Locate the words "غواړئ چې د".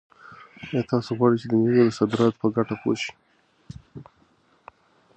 1.17-1.53